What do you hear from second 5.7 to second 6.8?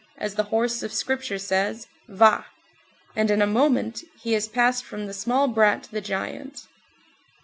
to the giant.